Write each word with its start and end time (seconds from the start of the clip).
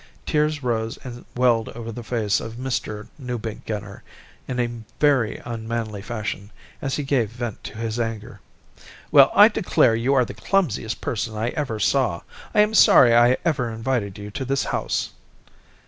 Tears 0.25 0.63
rose 0.63 0.97
and 1.03 1.23
welled 1.35 1.69
over 1.69 1.91
the 1.91 2.01
face 2.01 2.39
of 2.39 2.53
Mr. 2.55 3.07
Newbeginner 3.19 4.01
in 4.47 4.59
a 4.59 4.81
very 4.99 5.39
unmanly 5.45 6.01
fashion 6.01 6.49
as 6.81 6.95
he 6.95 7.03
gave 7.03 7.29
vent 7.29 7.63
to 7.65 7.77
his 7.77 7.99
anger. 7.99 8.39
"Well, 9.11 9.31
I 9.35 9.47
declare, 9.47 9.93
you 9.93 10.15
are 10.15 10.25
the 10.25 10.33
clumsiest 10.33 11.01
person 11.01 11.35
I 11.35 11.49
ever 11.49 11.79
saw. 11.79 12.21
I 12.55 12.61
am 12.61 12.73
sorry 12.73 13.15
I 13.15 13.37
ever 13.45 13.69
invited 13.69 14.17
you 14.17 14.31
to 14.31 14.43
this 14.43 14.63
house." 14.63 15.11